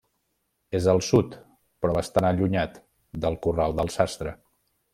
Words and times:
És 0.79 0.85
al 0.93 1.01
sud, 1.07 1.35
però 1.85 1.97
bastant 1.99 2.29
allunyat, 2.31 2.81
del 3.27 3.39
Corral 3.45 3.77
del 3.81 3.93
Sastre. 3.99 4.35